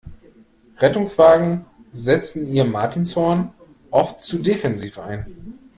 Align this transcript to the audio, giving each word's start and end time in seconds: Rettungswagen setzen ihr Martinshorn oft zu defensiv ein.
Rettungswagen 0.79 1.63
setzen 1.93 2.51
ihr 2.51 2.63
Martinshorn 2.65 3.53
oft 3.91 4.23
zu 4.23 4.39
defensiv 4.39 4.97
ein. 4.97 5.59